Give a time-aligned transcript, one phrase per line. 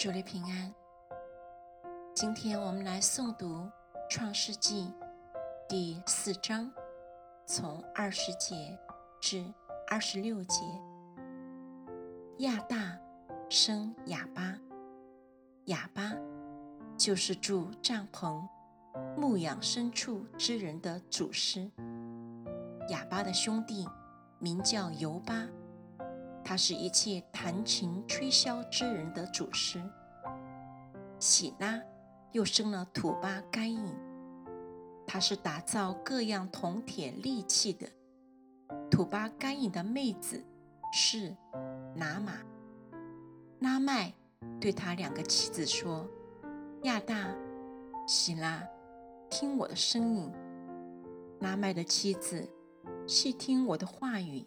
[0.00, 0.74] 主内平安。
[2.14, 3.56] 今天我们来诵读
[4.08, 4.84] 《创世纪》
[5.68, 6.72] 第四章，
[7.44, 8.78] 从二十节
[9.20, 9.44] 至
[9.86, 10.62] 二十六节。
[12.38, 12.98] 亚大
[13.50, 14.56] 生哑巴，
[15.66, 16.14] 哑巴
[16.96, 18.42] 就是住帐篷、
[19.18, 21.70] 牧养牲畜之人的祖师。
[22.88, 23.86] 哑巴的兄弟
[24.38, 25.46] 名叫尤巴。
[26.44, 29.82] 他是一切弹琴吹箫之人的祖师。
[31.18, 31.80] 喜拉
[32.32, 33.94] 又生了土巴该隐，
[35.06, 37.88] 他是打造各样铜铁利器的。
[38.90, 40.44] 土巴该隐的妹子
[40.92, 41.36] 是
[41.94, 42.32] 拿玛。
[43.60, 44.12] 拉麦
[44.60, 46.08] 对他两个妻子说
[46.84, 47.34] ：“亚大、
[48.06, 48.66] 喜拉，
[49.28, 50.32] 听我的声音。”
[51.40, 52.48] 拉麦的妻子
[53.06, 54.46] 细听我的话语。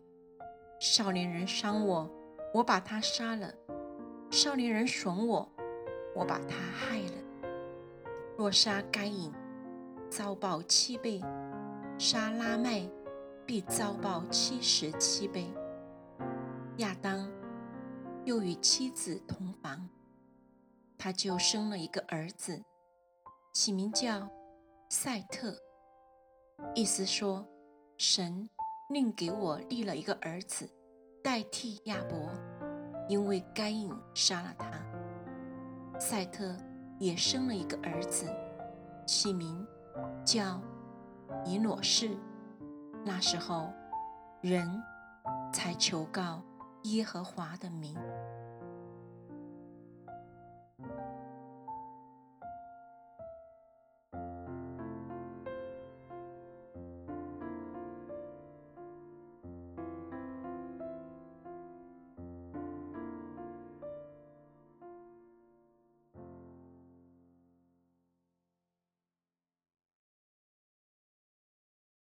[0.86, 2.12] 少年人伤我，
[2.54, 3.48] 我把他杀了；
[4.30, 5.50] 少年人损我，
[6.14, 7.50] 我把他害了。
[8.38, 9.31] 若杀该隐，
[10.09, 11.22] 遭报七倍；
[11.98, 12.86] 杀拉麦，
[13.45, 15.48] 必遭报七十七倍。
[16.80, 17.31] 亚当
[18.26, 19.88] 又与妻子同房，
[20.98, 22.61] 他就生了一个儿子，
[23.54, 24.30] 起名叫
[24.89, 25.56] 赛特，
[26.76, 27.48] 意思说
[27.98, 28.50] 神。
[28.94, 30.69] 另给我立了一个儿子，
[31.23, 32.30] 代替亚伯，
[33.09, 34.69] 因为该隐杀了他。
[35.99, 36.55] 赛特
[36.99, 38.27] 也生了一个儿子，
[39.08, 39.66] 起名
[40.23, 40.61] 叫
[41.44, 42.16] 以诺士。
[43.03, 43.73] 那时候，
[44.41, 44.64] 人
[45.52, 46.44] 才求告
[46.83, 47.97] 耶和华的名。